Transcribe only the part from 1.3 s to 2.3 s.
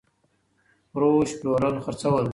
√ پلورل خرڅول